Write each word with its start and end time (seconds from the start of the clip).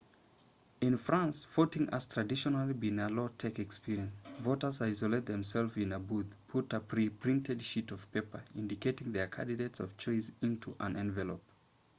in 0.81 0.97
france 0.97 1.45
voting 1.55 1.87
has 1.91 2.07
traditionally 2.07 2.73
been 2.73 2.97
a 2.97 3.07
low-tech 3.09 3.59
experience 3.59 4.11
voters 4.39 4.81
isolate 4.81 5.27
themselves 5.27 5.77
in 5.77 5.91
a 5.93 5.99
booth 5.99 6.35
put 6.47 6.73
a 6.73 6.79
pre-printed 6.79 7.61
sheet 7.61 7.91
of 7.91 8.11
paper 8.11 8.41
indicating 8.55 9.11
their 9.11 9.27
candidate 9.27 9.79
of 9.79 9.95
choice 9.99 10.31
into 10.41 10.75
an 10.79 10.95
envelope 10.95 11.43